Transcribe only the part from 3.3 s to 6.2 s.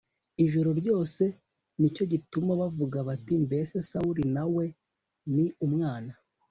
mbese Sawuli na we ni umwana